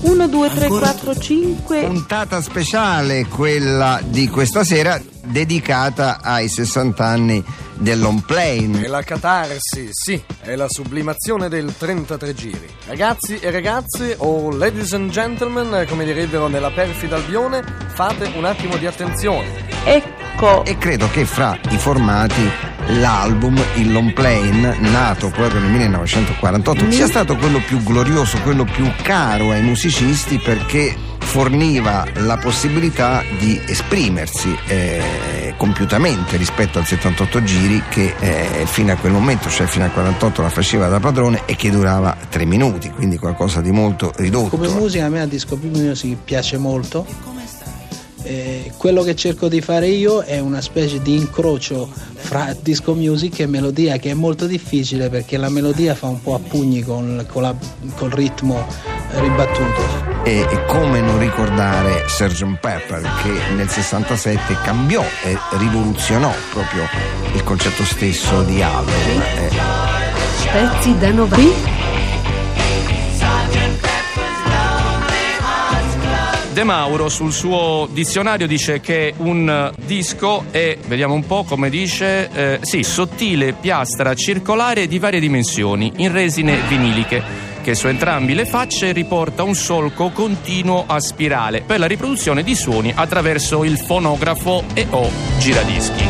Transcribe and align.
1, 0.00 0.28
2, 0.28 0.48
3, 0.48 0.68
4, 0.68 1.14
5. 1.14 1.80
Puntata 1.82 2.40
speciale 2.40 3.26
quella 3.26 4.00
di 4.02 4.28
questa 4.28 4.64
sera 4.64 5.00
dedicata 5.24 6.20
ai 6.22 6.48
60 6.48 7.04
anni 7.04 7.44
dell'on 7.74 8.22
plane. 8.22 8.82
È 8.82 8.86
la 8.86 9.02
catarsi, 9.02 9.88
sì, 9.90 10.22
è 10.40 10.54
la 10.54 10.66
sublimazione 10.68 11.48
del 11.48 11.74
33 11.76 12.34
giri. 12.34 12.68
Ragazzi 12.86 13.38
e 13.38 13.50
ragazze, 13.50 14.14
o 14.18 14.50
ladies 14.50 14.94
and 14.94 15.10
gentlemen, 15.10 15.84
come 15.86 16.06
direbbero 16.06 16.46
nella 16.46 16.70
perfida 16.70 17.16
Albione, 17.16 17.62
fate 17.88 18.32
un 18.34 18.46
attimo 18.46 18.76
di 18.76 18.86
attenzione. 18.86 19.68
Ecco. 19.84 20.64
E 20.64 20.78
credo 20.78 21.10
che 21.10 21.26
fra 21.26 21.58
i 21.68 21.76
formati 21.76 22.69
l'album, 22.90 23.60
il 23.76 23.92
long 23.92 24.12
plane, 24.12 24.78
nato 24.78 25.28
proprio 25.28 25.60
nel 25.60 25.70
1948, 25.70 26.90
sia 26.90 27.06
stato 27.06 27.36
quello 27.36 27.60
più 27.66 27.82
glorioso, 27.82 28.38
quello 28.42 28.64
più 28.64 28.90
caro 29.02 29.50
ai 29.50 29.62
musicisti 29.62 30.38
perché 30.38 31.08
forniva 31.30 32.04
la 32.14 32.38
possibilità 32.38 33.22
di 33.38 33.60
esprimersi 33.68 34.52
eh, 34.66 35.54
compiutamente 35.56 36.36
rispetto 36.36 36.80
al 36.80 36.86
78 36.86 37.44
giri 37.44 37.82
che 37.88 38.14
eh, 38.18 38.66
fino 38.66 38.92
a 38.92 38.96
quel 38.96 39.12
momento, 39.12 39.48
cioè 39.48 39.68
fino 39.68 39.84
al 39.84 39.92
48 39.92 40.42
la 40.42 40.48
faceva 40.48 40.88
da 40.88 40.98
padrone 40.98 41.42
e 41.44 41.54
che 41.54 41.70
durava 41.70 42.16
3 42.28 42.44
minuti, 42.46 42.90
quindi 42.90 43.16
qualcosa 43.16 43.60
di 43.60 43.70
molto 43.70 44.12
ridotto. 44.16 44.56
Come 44.56 44.68
musica 44.70 45.04
a 45.04 45.08
me 45.08 45.20
a 45.20 45.26
Disco 45.26 45.56
Music 45.62 46.16
piace 46.24 46.56
molto. 46.58 47.06
Eh, 48.22 48.72
quello 48.76 49.02
che 49.02 49.14
cerco 49.14 49.48
di 49.48 49.60
fare 49.60 49.88
io 49.88 50.20
è 50.20 50.38
una 50.38 50.60
specie 50.60 51.00
di 51.00 51.16
incrocio 51.16 51.88
fra 52.14 52.54
disco 52.60 52.94
music 52.94 53.40
e 53.40 53.46
melodia 53.46 53.96
che 53.96 54.10
è 54.10 54.14
molto 54.14 54.46
difficile 54.46 55.08
perché 55.08 55.36
la 55.36 55.48
melodia 55.48 55.94
fa 55.94 56.08
un 56.08 56.20
po' 56.20 56.34
a 56.34 56.38
pugni 56.38 56.82
con, 56.82 57.24
con 57.28 57.42
la, 57.42 57.54
col 57.96 58.10
ritmo 58.10 58.66
ribattuto. 59.14 60.08
E, 60.24 60.40
e 60.40 60.64
come 60.66 61.00
non 61.00 61.18
ricordare 61.18 62.04
Sgt. 62.06 62.58
Pepper 62.60 63.02
che 63.22 63.54
nel 63.54 63.68
67 63.68 64.56
cambiò 64.62 65.02
e 65.24 65.36
rivoluzionò 65.52 66.32
proprio 66.52 66.84
il 67.34 67.42
concetto 67.42 67.84
stesso 67.84 68.42
di 68.42 68.62
album. 68.62 68.94
Eh, 69.36 69.50
Pezzi 70.52 70.98
da 70.98 71.10
90. 71.12 71.69
De 76.60 76.66
Mauro 76.66 77.08
sul 77.08 77.32
suo 77.32 77.88
dizionario 77.90 78.46
dice 78.46 78.80
che 78.80 79.14
un 79.16 79.72
disco 79.86 80.44
è, 80.50 80.76
vediamo 80.86 81.14
un 81.14 81.24
po' 81.24 81.42
come 81.42 81.70
dice, 81.70 82.28
eh, 82.30 82.58
sì, 82.60 82.82
sottile 82.82 83.54
piastra 83.54 84.12
circolare 84.12 84.86
di 84.86 84.98
varie 84.98 85.20
dimensioni, 85.20 85.90
in 85.96 86.12
resine 86.12 86.58
viniliche, 86.68 87.22
che 87.62 87.74
su 87.74 87.86
entrambi 87.86 88.34
le 88.34 88.44
facce 88.44 88.92
riporta 88.92 89.42
un 89.42 89.54
solco 89.54 90.10
continuo 90.10 90.84
a 90.86 91.00
spirale 91.00 91.62
per 91.62 91.78
la 91.78 91.86
riproduzione 91.86 92.42
di 92.42 92.54
suoni 92.54 92.92
attraverso 92.94 93.64
il 93.64 93.78
fonografo 93.78 94.62
e 94.74 94.86
o 94.90 95.08
giradischi. 95.38 96.04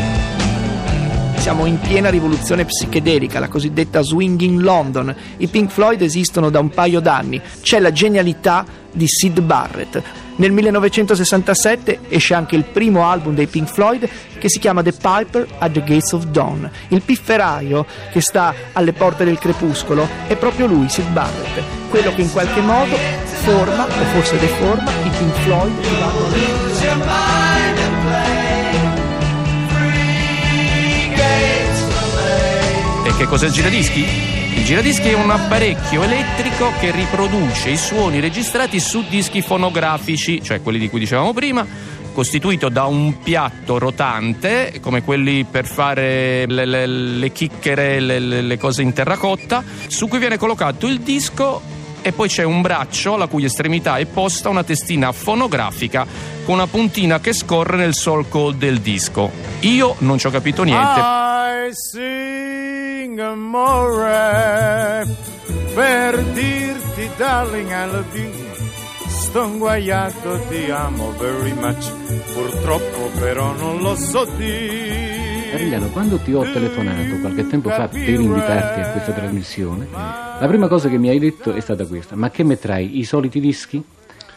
Siamo 1.37 1.65
in 1.65 1.79
piena 1.79 2.09
rivoluzione 2.09 2.65
psichedelica, 2.65 3.39
la 3.39 3.47
cosiddetta 3.47 4.01
Swinging 4.01 4.59
London. 4.59 5.15
I 5.37 5.47
Pink 5.47 5.71
Floyd 5.71 6.01
esistono 6.01 6.49
da 6.49 6.59
un 6.59 6.67
paio 6.69 6.99
d'anni. 6.99 7.41
C'è 7.61 7.79
la 7.79 7.93
genialità 7.93 8.65
di 8.91 9.07
Sid 9.07 9.39
Barrett. 9.39 10.20
Nel 10.37 10.51
1967 10.51 11.99
esce 12.09 12.33
anche 12.33 12.55
il 12.55 12.63
primo 12.63 13.07
album 13.07 13.35
dei 13.35 13.47
Pink 13.47 13.69
Floyd 13.71 14.09
che 14.39 14.49
si 14.49 14.59
chiama 14.59 14.81
The 14.81 14.93
Piper 14.93 15.47
at 15.59 15.71
the 15.71 15.83
Gates 15.83 16.11
of 16.13 16.25
Dawn. 16.25 16.69
Il 16.87 17.01
pifferaio 17.01 17.85
che 18.11 18.21
sta 18.21 18.53
alle 18.73 18.93
porte 18.93 19.23
del 19.23 19.37
crepuscolo 19.37 20.07
è 20.27 20.35
proprio 20.35 20.67
lui, 20.67 20.89
Sid 20.89 21.07
Barrett, 21.09 21.61
quello 21.89 22.13
che 22.15 22.21
in 22.21 22.31
qualche 22.31 22.61
modo 22.61 22.95
forma 23.43 23.85
o 23.85 24.03
forse 24.13 24.37
deforma 24.39 24.91
i 25.03 25.09
Pink 25.09 25.33
Floyd 25.43 25.73
E 33.03 33.15
che 33.17 33.25
cos'è 33.25 33.47
il 33.47 33.51
giradischi? 33.51 34.30
Il 34.53 34.65
giradischi 34.65 35.09
è 35.09 35.13
un 35.13 35.29
apparecchio 35.31 36.03
elettrico 36.03 36.71
che 36.79 36.91
riproduce 36.91 37.69
i 37.69 37.77
suoni 37.77 38.19
registrati 38.19 38.79
su 38.79 39.03
dischi 39.09 39.41
fonografici, 39.41 40.41
cioè 40.43 40.61
quelli 40.61 40.77
di 40.79 40.89
cui 40.89 40.99
dicevamo 40.99 41.33
prima, 41.33 41.65
costituito 42.13 42.69
da 42.69 42.85
un 42.85 43.21
piatto 43.21 43.77
rotante, 43.79 44.79
come 44.81 45.03
quelli 45.03 45.45
per 45.49 45.65
fare 45.65 46.45
le, 46.47 46.65
le- 46.65 46.85
le 46.87 47.31
chicchere, 47.31 47.99
le, 47.99 48.19
le- 48.19 48.57
cose 48.57 48.81
in 48.81 48.93
terracotta, 48.93 49.63
su 49.87 50.07
cui 50.07 50.19
viene 50.19 50.37
collocato 50.37 50.85
il 50.87 50.99
disco 50.99 51.61
e 52.01 52.11
poi 52.11 52.27
c'è 52.27 52.43
un 52.43 52.61
braccio 52.61 53.13
alla 53.13 53.27
cui 53.27 53.45
estremità 53.45 53.97
è 53.97 54.05
posta 54.05 54.49
una 54.49 54.63
testina 54.63 55.11
fonografica 55.11 56.05
con 56.43 56.55
una 56.55 56.67
puntina 56.67 57.19
che 57.19 57.31
scorre 57.33 57.77
nel 57.77 57.93
solco 57.95 58.51
del 58.51 58.79
disco. 58.79 59.29
Io 59.61 59.95
non 59.99 60.17
ci 60.17 60.27
ho 60.27 60.31
capito 60.31 60.63
niente. 60.63 60.99
I 60.99 61.73
sing 63.01 63.17
amore 63.17 65.03
per 65.73 66.21
dirti 66.33 67.09
darling 67.17 67.69
I 67.69 67.91
love 67.91 68.19
you. 68.19 68.29
Sto 69.07 69.43
inguaiato, 69.43 70.39
ti 70.49 70.69
amo 70.69 71.11
very 71.17 71.53
much. 71.53 71.91
Purtroppo 72.33 73.09
però 73.19 73.53
non 73.53 73.79
lo 73.79 73.95
so 73.95 74.25
dire. 74.37 75.49
Carigliano, 75.49 75.87
quando 75.87 76.17
ti 76.17 76.31
ho 76.33 76.43
telefonato 76.43 77.19
qualche 77.21 77.47
tempo 77.47 77.69
fa 77.69 77.87
per 77.87 78.07
invitarti 78.07 78.81
a 78.81 78.91
questa 78.91 79.11
trasmissione, 79.13 79.87
la 79.91 80.45
prima 80.47 80.67
cosa 80.67 80.87
che 80.87 80.97
mi 80.99 81.09
hai 81.09 81.17
detto 81.17 81.53
è 81.53 81.59
stata 81.59 81.87
questa: 81.87 82.15
Ma 82.15 82.29
che 82.29 82.43
metterai? 82.43 82.99
I 82.99 83.03
soliti 83.03 83.39
dischi? 83.39 83.83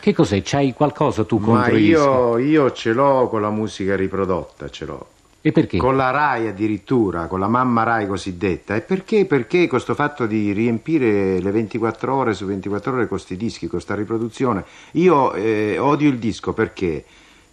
Che 0.01 0.13
cos'è? 0.15 0.41
C'hai 0.43 0.73
qualcosa 0.73 1.25
tu 1.25 1.37
Ma 1.39 1.45
contro 1.45 1.77
i 1.77 1.81
dischi? 1.81 1.91
io, 1.93 2.39
io 2.39 2.73
ce 2.73 2.93
l'ho 2.93 3.29
con 3.29 3.43
la 3.43 3.51
musica 3.51 3.95
riprodotta, 3.95 4.71
ce 4.71 4.85
l'ho. 4.87 5.07
E 5.47 5.53
perché? 5.53 5.77
Con 5.77 5.95
la 5.95 6.09
RAI 6.09 6.47
addirittura, 6.47 7.27
con 7.27 7.39
la 7.39 7.49
mamma 7.49 7.83
RAI 7.83 8.07
cosiddetta. 8.07 8.77
E 8.77 8.81
perché? 8.81 9.27
Perché 9.27 9.69
questo 9.69 9.95
fatto 9.95 10.25
di 10.25 10.53
riempire 10.53 11.39
le 11.39 11.51
24 11.51 12.15
ore 12.15 12.33
su 12.33 12.47
24 12.47 12.93
ore 12.93 13.01
con 13.01 13.09
questi 13.09 13.37
dischi, 13.37 13.67
con 13.67 13.69
questa 13.69 13.95
riproduzione, 13.95 14.65
io 14.93 15.35
eh, 15.35 15.77
odio 15.77 16.09
il 16.09 16.17
disco 16.17 16.55
perché? 16.55 17.05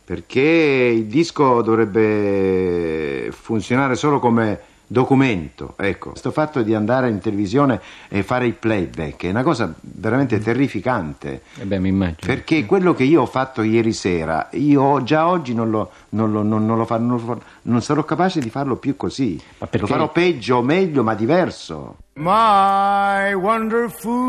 Perché 0.06 0.40
il 0.40 1.04
disco 1.08 1.62
dovrebbe 1.62 3.30
funzionare 3.34 3.96
solo 3.96 4.20
come 4.20 4.71
documento, 4.92 5.76
ecco. 5.78 6.10
Questo 6.10 6.32
fatto 6.32 6.62
di 6.64 6.76
andare 6.76 7.08
in 7.10 7.20
televisione 7.20 7.80
e 8.10 8.24
fare 8.24 8.46
il 8.46 8.56
playback 8.56 9.24
è 9.24 9.30
una 9.30 9.42
cosa 9.44 9.74
veramente 9.80 10.38
terrificante. 10.40 11.44
Eh 11.58 11.66
beh, 11.66 11.80
mi 11.80 11.88
immagino. 11.88 12.18
Perché 12.26 12.66
quello 12.66 12.94
che 12.94 13.04
io 13.04 13.22
ho 13.22 13.26
fatto 13.26 13.62
ieri 13.62 13.94
sera, 13.94 14.50
io 14.52 15.02
già 15.04 15.28
oggi 15.30 15.54
non, 15.54 15.70
lo, 15.70 15.92
non, 16.10 16.32
lo- 16.34 16.44
non- 16.44 16.66
non 16.66 16.78
lo 16.78 16.84
fa- 16.86 16.98
non 16.98 17.82
sarò 17.82 18.04
capace 18.04 18.42
di 18.42 18.50
farlo 18.50 18.76
più 18.76 18.98
così. 18.98 19.42
Ma 19.60 19.68
perché? 19.68 19.80
Lo 19.80 19.88
farò 19.88 20.12
peggio 20.12 20.58
o 20.58 20.62
meglio, 20.62 21.04
ma 21.04 21.14
diverso. 21.14 21.96
My 22.16 23.32
wonderful 23.34 24.20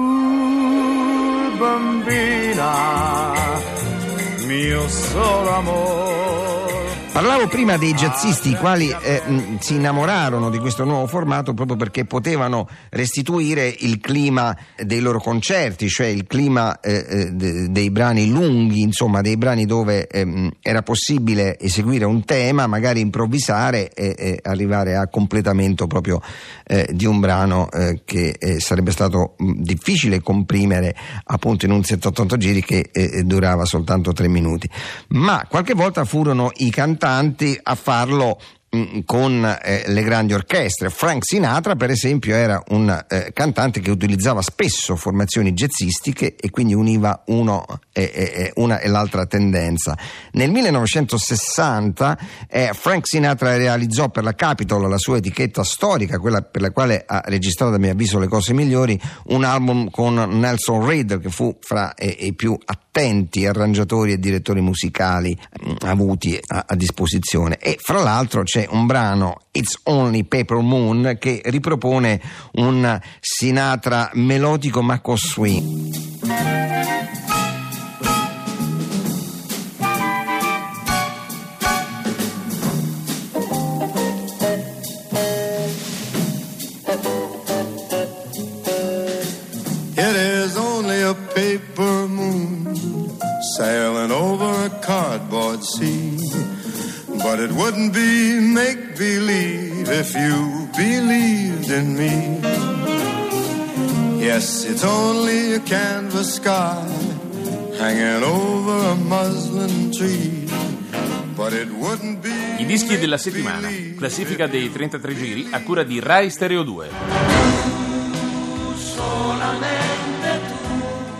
bambina, 1.58 3.32
mio 4.46 4.88
solo 4.88 5.50
amor. 5.56 6.31
Parlavo 7.12 7.46
prima 7.46 7.76
dei 7.76 7.92
jazzisti 7.92 8.48
i 8.52 8.54
quali 8.56 8.88
eh, 8.88 9.22
mh, 9.26 9.58
si 9.58 9.74
innamorarono 9.74 10.48
di 10.48 10.58
questo 10.58 10.84
nuovo 10.84 11.06
formato 11.06 11.52
proprio 11.52 11.76
perché 11.76 12.06
potevano 12.06 12.66
restituire 12.88 13.68
il 13.80 14.00
clima 14.00 14.56
dei 14.82 15.00
loro 15.00 15.20
concerti, 15.20 15.88
cioè 15.90 16.06
il 16.06 16.26
clima 16.26 16.80
eh, 16.80 17.04
eh, 17.06 17.30
de- 17.32 17.70
dei 17.70 17.90
brani 17.90 18.30
lunghi, 18.30 18.80
insomma 18.80 19.20
dei 19.20 19.36
brani 19.36 19.66
dove 19.66 20.06
ehm, 20.06 20.52
era 20.62 20.80
possibile 20.80 21.58
eseguire 21.58 22.06
un 22.06 22.24
tema, 22.24 22.66
magari 22.66 23.00
improvvisare 23.00 23.92
e, 23.92 24.14
e 24.16 24.38
arrivare 24.42 24.96
a 24.96 25.06
completamento 25.08 25.86
proprio 25.86 26.18
eh, 26.64 26.88
di 26.94 27.04
un 27.04 27.20
brano 27.20 27.70
eh, 27.70 28.00
che 28.06 28.36
eh, 28.38 28.58
sarebbe 28.58 28.90
stato 28.90 29.34
mh, 29.36 29.60
difficile 29.60 30.22
comprimere 30.22 30.96
appunto 31.24 31.66
in 31.66 31.72
un 31.72 31.84
78 31.84 32.38
giri 32.38 32.64
che 32.64 32.88
eh, 32.90 33.22
durava 33.22 33.66
soltanto 33.66 34.14
tre 34.14 34.28
minuti. 34.28 34.66
Ma 35.08 35.44
qualche 35.46 35.74
volta 35.74 36.06
furono 36.06 36.50
i 36.56 36.70
cantanti 36.70 37.00
a 37.06 37.74
farlo 37.74 38.40
mh, 38.70 39.00
con 39.04 39.44
eh, 39.62 39.82
le 39.86 40.02
grandi 40.02 40.32
orchestre. 40.34 40.88
Frank 40.88 41.24
Sinatra, 41.24 41.74
per 41.74 41.90
esempio, 41.90 42.34
era 42.34 42.62
un 42.68 43.04
eh, 43.08 43.32
cantante 43.32 43.80
che 43.80 43.90
utilizzava 43.90 44.40
spesso 44.40 44.94
formazioni 44.94 45.52
jazzistiche 45.52 46.36
e 46.36 46.50
quindi 46.50 46.74
univa 46.74 47.22
uno 47.26 47.64
e- 47.92 48.10
e- 48.14 48.32
e 48.34 48.52
una 48.56 48.78
e 48.78 48.88
l'altra 48.88 49.26
tendenza. 49.26 49.96
Nel 50.32 50.50
1960 50.50 52.18
eh, 52.48 52.70
Frank 52.72 53.06
Sinatra 53.06 53.56
realizzò 53.56 54.08
per 54.08 54.22
la 54.22 54.34
Capitol, 54.34 54.88
la 54.88 54.98
sua 54.98 55.16
etichetta 55.16 55.64
storica, 55.64 56.18
quella 56.18 56.42
per 56.42 56.62
la 56.62 56.70
quale 56.70 57.02
ha 57.06 57.22
registrato 57.26 57.74
a 57.74 57.78
mio 57.78 57.90
avviso 57.90 58.18
le 58.18 58.28
cose 58.28 58.52
migliori, 58.52 58.98
un 59.26 59.44
album 59.44 59.90
con 59.90 60.14
Nelson 60.14 60.86
Reed 60.86 61.20
che 61.20 61.30
fu 61.30 61.56
fra 61.60 61.94
eh, 61.94 62.16
i 62.20 62.34
più 62.34 62.56
attenti 62.92 63.46
arrangiatori 63.46 64.12
e 64.12 64.18
direttori 64.18 64.60
musicali 64.60 65.34
mh, 65.34 65.86
avuti 65.86 66.38
a, 66.46 66.66
a 66.68 66.76
disposizione. 66.76 67.56
E 67.56 67.78
fra 67.80 68.02
l'altro 68.02 68.42
c'è 68.42 68.66
un 68.70 68.84
brano 68.86 69.40
It's 69.52 69.80
Only 69.84 70.24
Paper 70.24 70.58
Moon 70.58 71.16
che 71.18 71.40
ripropone 71.44 72.20
un 72.52 73.00
Sinatra 73.20 74.10
melodico 74.12 74.82
ma 74.82 75.00
con 75.00 75.16
if 99.92 100.14
you 100.14 100.68
believed 100.74 101.70
in 101.70 101.94
me. 101.94 102.40
Yes, 104.18 104.64
it's 104.64 104.84
only 104.84 105.54
a 105.54 105.60
canvas 105.60 106.34
sky 106.34 106.86
hanging 107.78 108.22
over 108.22 108.90
a 108.90 108.94
muslin 108.94 109.90
tree. 109.90 110.48
But 111.34 111.52
it 111.52 111.68
wouldn't 111.70 112.20
be. 112.22 112.30
I 112.58 112.64
dischi 112.64 112.98
della 112.98 113.18
settimana, 113.18 113.68
classifica 113.96 114.46
dei 114.46 114.70
33 114.70 115.14
giri 115.14 115.48
a 115.50 115.62
cura 115.62 115.82
di 115.82 116.00
Rai 116.00 116.30
Stereo 116.30 116.62
2. 116.62 116.90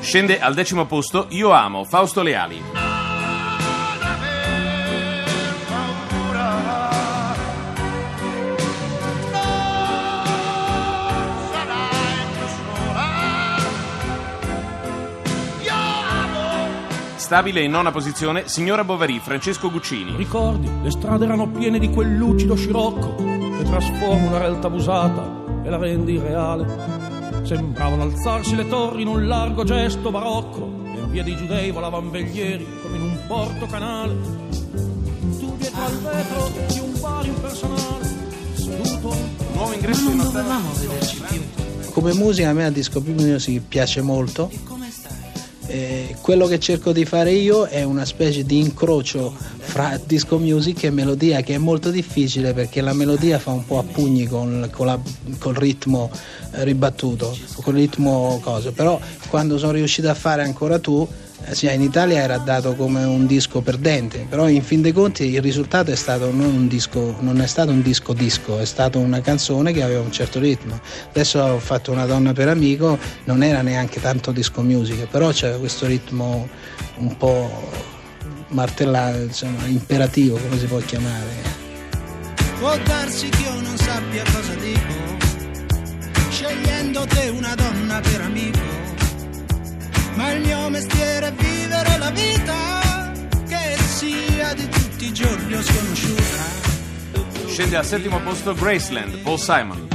Scende 0.01 0.41
al 0.41 0.55
decimo 0.55 0.87
posto 0.87 1.27
Io 1.31 1.51
amo 1.51 1.85
Fausto 1.85 2.23
Leali. 2.23 2.82
Stabile 17.23 17.63
in 17.63 17.71
nona 17.71 17.93
posizione 17.93 18.49
Signora 18.49 18.83
Bovary 18.83 19.21
Francesco 19.21 19.71
Guccini. 19.71 20.17
Ricordi, 20.17 20.69
le 20.83 20.91
strade 20.91 21.25
erano 21.25 21.49
piene 21.49 21.79
di 21.79 21.89
quel 21.89 22.17
lucido 22.17 22.57
scirocco 22.57 23.15
che 23.15 23.63
trasforma 23.63 24.27
una 24.27 24.39
realtà 24.39 24.67
abusata 24.67 25.63
e 25.63 25.71
la 25.71 25.77
rende 25.77 26.11
irreale. 26.11 26.67
Sembravano 27.45 28.03
alzarsi 28.03 28.57
le 28.57 28.67
torri 28.67 29.03
in 29.03 29.07
un 29.07 29.29
largo 29.29 29.63
gesto 29.63 30.11
barocco 30.11 30.83
e 30.85 30.99
in 30.99 31.11
via 31.11 31.23
dei 31.23 31.37
giudei 31.37 31.71
volavano 31.71 32.11
veglieri 32.11 32.67
come 32.83 32.97
in 32.97 33.03
un 33.03 33.19
porto 33.29 33.67
canale. 33.67 34.15
Tu 35.39 35.57
dietro 35.59 35.81
al 35.81 35.99
vetro 35.99 36.51
di 36.67 36.81
un 36.81 37.01
bar 37.01 37.25
impersonale, 37.25 38.05
seduto. 38.55 39.17
Nuovo 39.55 39.73
ingresso 39.73 40.11
in 40.11 40.21
hotel. 40.21 41.91
Come 41.93 42.15
musica 42.15 42.49
a 42.49 42.53
me 42.53 42.65
la 42.65 42.71
disco 42.71 43.01
music 43.01 43.63
piace 43.69 44.03
molto. 44.03 44.72
Eh, 45.73 46.17
quello 46.21 46.47
che 46.49 46.59
cerco 46.61 46.93
di 46.93 47.07
fare 47.07 47.31
io 47.33 47.65
è 47.65 47.83
una 47.83 48.05
specie 48.05 48.45
di 48.45 48.59
incrocio 48.59 49.35
fra 49.57 49.99
disco 50.05 50.37
music 50.39 50.85
e 50.85 50.91
melodia 50.91 51.41
che 51.41 51.55
è 51.55 51.59
molto 51.59 51.89
difficile 51.89 52.53
perché 52.53 52.83
la 52.83 52.93
melodia 52.93 53.39
fa 53.39 53.53
un 53.53 53.65
po' 53.65 53.79
a 53.79 53.83
pugni 53.83 54.27
con, 54.27 54.69
con 54.71 54.85
la- 54.85 55.01
col 55.39 55.55
ritmo 55.55 56.11
eh, 56.53 56.65
ribattuto, 56.65 57.35
col 57.63 57.73
ritmo 57.73 58.39
cosa. 58.43 58.71
Però 58.71 59.01
quando 59.29 59.57
sono 59.57 59.73
riuscito 59.73 60.11
a 60.11 60.15
fare 60.15 60.43
ancora 60.43 60.79
tu, 60.79 61.09
sì, 61.55 61.73
in 61.73 61.83
Italia 61.83 62.23
era 62.23 62.39
dato 62.39 62.75
come 62.75 63.05
un 63.05 63.27
disco 63.27 63.61
perdente, 63.61 64.27
però 64.29 64.49
in 64.49 64.63
fin 64.63 64.81
dei 64.81 64.93
conti 64.93 65.25
il 65.25 65.43
risultato 65.43 65.91
è 65.91 65.95
stato 65.95 66.31
non 66.31 66.55
un 66.55 66.69
disco, 66.69 67.17
non 67.21 67.41
è 67.41 67.47
stato 67.47 67.71
un 67.71 67.83
disco 67.83 68.13
disco, 68.13 68.59
è 68.59 68.65
stata 68.65 68.99
una 68.99 69.21
canzone 69.21 69.73
che 69.73 69.83
aveva 69.83 70.01
un 70.01 70.13
certo 70.13 70.39
ritmo. 70.39 70.81
Adesso 71.09 71.41
ho 71.41 71.59
fatto 71.59 71.93
una 71.93 72.07
donna 72.07 72.33
per 72.33 72.49
amico, 72.49 72.99
non 73.25 73.43
era 73.43 73.63
neanche 73.63 74.01
tanto 74.01 74.33
disco 74.33 74.63
music, 74.63 75.07
però 75.07 75.31
c'era 75.31 75.57
questo 75.57 75.87
ritmo 75.87 76.49
un 76.99 77.17
po' 77.17 77.71
martellato, 78.49 79.19
insomma, 79.19 79.67
imperativo, 79.67 80.37
come 80.37 80.59
si 80.59 80.67
può 80.67 80.79
chiamare. 80.79 81.61
Può 82.59 82.77
darsi 82.85 83.29
che 83.29 83.43
io 83.43 83.61
non 83.61 83.77
sappia 83.77 84.23
cosa 84.33 84.55
dico, 84.55 85.27
scegliendo 86.31 87.05
te 87.07 87.29
una 87.29 87.55
donna 87.55 88.01
per 88.01 88.21
amico. 88.21 88.72
Il 90.33 90.41
mio 90.41 90.71
mestiere 90.71 91.27
è 91.27 91.33
vivere 91.33 91.99
la 91.99 92.11
vita, 92.11 93.13
che 93.47 93.77
sia 93.83 94.55
di 94.55 94.67
tutti 94.67 95.05
i 95.07 95.13
giorni 95.13 95.55
o 95.55 95.63
sconosciuta. 95.63 96.71
Scende 97.49 97.77
al 97.77 97.85
settimo 97.85 98.19
posto 98.21 98.55
Graceland 98.55 99.19
Paul 99.19 99.39
Simon. 99.39 99.89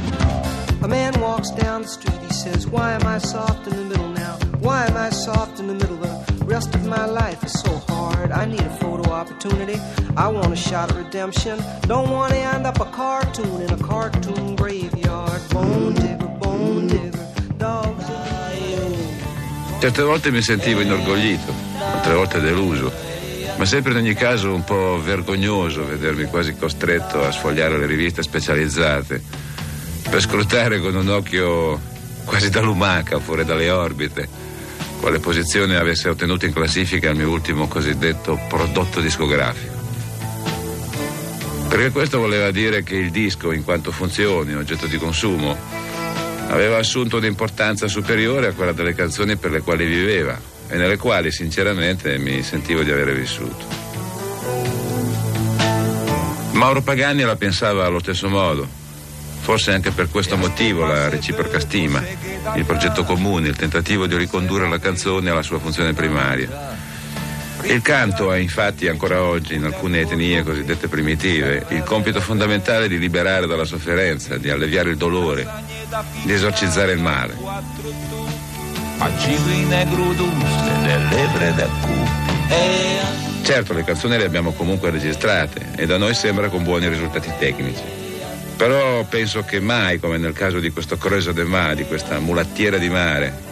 A 0.80 0.86
man 0.86 1.12
walks 1.20 1.50
down 1.50 1.82
the 1.82 1.88
street, 1.88 2.20
he 2.28 2.32
says, 2.32 2.66
Why 2.68 2.92
am 2.92 3.04
I 3.04 3.18
soft 3.18 3.66
in 3.66 3.74
the 3.74 3.82
middle 3.82 4.10
now? 4.10 4.38
Why 4.60 4.86
am 4.86 4.96
I 4.96 5.10
soft 5.10 5.58
in 5.58 5.66
the 5.66 5.74
middle? 5.74 5.96
The 5.96 6.44
rest 6.44 6.72
of 6.72 6.86
my 6.86 7.04
life 7.04 7.42
is 7.42 7.52
so 7.60 7.76
hard. 7.88 8.30
I 8.30 8.44
need 8.44 8.60
a 8.60 8.76
photo 8.76 9.10
opportunity. 9.10 9.80
I 10.16 10.28
want 10.28 10.52
a 10.52 10.56
shot 10.56 10.90
at 10.92 10.96
redemption. 10.96 11.58
Don't 11.88 12.10
want 12.10 12.32
to 12.32 12.38
end 12.38 12.64
up 12.64 12.78
a 12.78 12.84
cartoon 12.86 13.60
in 13.60 13.70
a 13.70 13.78
cartoon 13.78 14.54
graveyard. 14.54 15.42
Bone 15.50 15.94
digger, 15.94 16.27
Certe 19.80 20.02
volte 20.02 20.30
mi 20.32 20.42
sentivo 20.42 20.80
inorgoglito, 20.80 21.54
altre 21.78 22.14
volte 22.14 22.40
deluso, 22.40 22.92
ma 23.56 23.64
sempre 23.64 23.92
in 23.92 23.98
ogni 23.98 24.14
caso 24.14 24.52
un 24.52 24.64
po' 24.64 25.00
vergognoso 25.00 25.86
vedermi 25.86 26.24
quasi 26.24 26.56
costretto 26.56 27.24
a 27.24 27.30
sfogliare 27.30 27.78
le 27.78 27.86
riviste 27.86 28.22
specializzate 28.22 29.22
per 30.10 30.20
scrutare 30.20 30.80
con 30.80 30.96
un 30.96 31.08
occhio 31.08 31.80
quasi 32.24 32.50
da 32.50 32.60
lumaca 32.60 33.20
fuori 33.20 33.44
dalle 33.44 33.70
orbite 33.70 34.28
quale 35.00 35.20
posizione 35.20 35.76
avesse 35.76 36.08
ottenuto 36.08 36.44
in 36.44 36.52
classifica 36.52 37.10
il 37.10 37.16
mio 37.16 37.30
ultimo 37.30 37.68
cosiddetto 37.68 38.38
prodotto 38.48 39.00
discografico. 39.00 39.76
Perché 41.68 41.90
questo 41.90 42.18
voleva 42.18 42.50
dire 42.50 42.82
che 42.82 42.96
il 42.96 43.10
disco, 43.10 43.52
in 43.52 43.62
quanto 43.62 43.92
funzione, 43.92 44.54
oggetto 44.54 44.86
di 44.86 44.98
consumo, 44.98 45.56
aveva 46.48 46.78
assunto 46.78 47.16
un'importanza 47.16 47.88
superiore 47.88 48.48
a 48.48 48.52
quella 48.52 48.72
delle 48.72 48.94
canzoni 48.94 49.36
per 49.36 49.50
le 49.50 49.60
quali 49.60 49.86
viveva 49.86 50.38
e 50.68 50.76
nelle 50.76 50.96
quali 50.96 51.30
sinceramente 51.30 52.18
mi 52.18 52.42
sentivo 52.42 52.82
di 52.82 52.90
avere 52.90 53.14
vissuto. 53.14 53.64
Mauro 56.52 56.82
Pagani 56.82 57.22
la 57.22 57.36
pensava 57.36 57.86
allo 57.86 58.00
stesso 58.00 58.28
modo, 58.28 58.66
forse 59.40 59.72
anche 59.72 59.92
per 59.92 60.10
questo 60.10 60.36
motivo 60.36 60.84
la 60.84 61.08
reciproca 61.08 61.60
stima, 61.60 62.02
il 62.56 62.64
progetto 62.64 63.04
comune, 63.04 63.48
il 63.48 63.56
tentativo 63.56 64.06
di 64.06 64.16
ricondurre 64.16 64.68
la 64.68 64.78
canzone 64.78 65.30
alla 65.30 65.42
sua 65.42 65.58
funzione 65.58 65.92
primaria. 65.92 66.87
Il 67.62 67.82
canto 67.82 68.30
ha 68.30 68.38
infatti 68.38 68.88
ancora 68.88 69.22
oggi 69.22 69.54
in 69.54 69.64
alcune 69.64 70.00
etnie 70.00 70.42
cosiddette 70.42 70.88
primitive 70.88 71.66
il 71.70 71.82
compito 71.82 72.20
fondamentale 72.20 72.88
di 72.88 72.98
liberare 72.98 73.46
dalla 73.46 73.64
sofferenza, 73.64 74.36
di 74.36 74.48
alleviare 74.48 74.90
il 74.90 74.96
dolore, 74.96 75.46
di 76.22 76.32
esorcizzare 76.32 76.92
il 76.92 77.00
male. 77.00 77.36
Certo, 83.42 83.72
le 83.72 83.84
canzoni 83.84 84.16
le 84.16 84.24
abbiamo 84.24 84.52
comunque 84.52 84.90
registrate 84.90 85.70
e 85.76 85.86
da 85.86 85.96
noi 85.96 86.14
sembra 86.14 86.48
con 86.48 86.64
buoni 86.64 86.88
risultati 86.88 87.30
tecnici. 87.38 87.82
Però 88.56 89.04
penso 89.04 89.44
che 89.44 89.60
mai, 89.60 90.00
come 90.00 90.18
nel 90.18 90.32
caso 90.32 90.58
di 90.58 90.70
questo 90.70 90.96
Creuse 90.96 91.32
de 91.32 91.44
Mar, 91.44 91.74
di 91.74 91.84
questa 91.84 92.18
mulattiera 92.18 92.76
di 92.76 92.88
mare, 92.88 93.47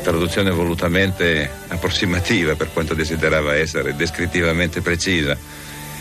traduzione 0.00 0.50
volutamente 0.50 1.50
approssimativa 1.68 2.54
per 2.54 2.72
quanto 2.72 2.94
desiderava 2.94 3.54
essere 3.54 3.94
descrittivamente 3.94 4.80
precisa, 4.80 5.36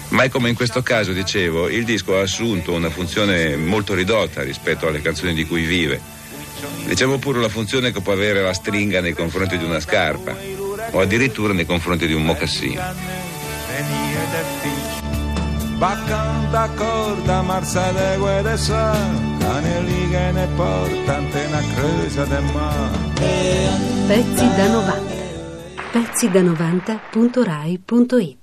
mai 0.09 0.29
come 0.29 0.49
in 0.49 0.55
questo 0.55 0.81
caso, 0.81 1.11
dicevo, 1.11 1.69
il 1.69 1.85
disco 1.85 2.17
ha 2.17 2.21
assunto 2.21 2.73
una 2.73 2.89
funzione 2.89 3.55
molto 3.55 3.93
ridotta 3.93 4.41
rispetto 4.41 4.87
alle 4.87 5.01
canzoni 5.01 5.33
di 5.33 5.45
cui 5.45 5.63
vive. 5.63 5.99
Dicevo 6.85 7.17
pure 7.17 7.39
la 7.39 7.49
funzione 7.49 7.91
che 7.91 8.01
può 8.01 8.13
avere 8.13 8.41
la 8.41 8.53
stringa 8.53 9.01
nei 9.01 9.13
confronti 9.13 9.57
di 9.57 9.63
una 9.63 9.79
scarpa 9.79 10.35
o 10.91 10.99
addirittura 10.99 11.53
nei 11.53 11.65
confronti 11.65 12.07
di 12.07 12.13
un 12.13 12.25
mocassino. 12.25 12.81
Baccan 15.77 16.51
d'accordo, 16.51 17.41
marza 17.43 17.91
de 17.93 18.17
guede 19.49 19.57
sa, 19.57 19.61
caneli 19.61 20.09
che 20.09 20.31
ne 20.31 20.47
portante 20.55 21.45
una 21.47 21.61
cresa 21.75 22.25
de 22.25 22.39
mare. 22.53 22.97
Pezzi 24.07 24.47
da 24.55 24.67
90. 24.67 25.17
Pezzi 25.91 26.29
da 26.29 26.41
90.rai.it 26.41 28.38